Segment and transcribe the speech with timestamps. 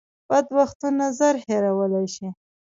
[0.29, 2.27] بد وختونه ژر هېرولی شئ.